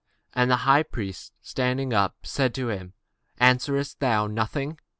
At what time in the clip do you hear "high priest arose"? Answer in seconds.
0.65-1.59